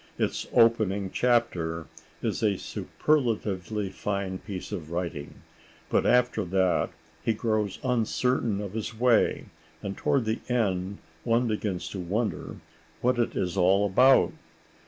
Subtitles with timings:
[0.17, 1.85] Its opening chapter
[2.23, 5.43] is a superlatively fine piece of writing,
[5.91, 6.89] but after that
[7.23, 9.45] he grows uncertain of his way,
[9.83, 12.55] and toward the end one begins to wonder
[13.01, 14.33] what it is all about.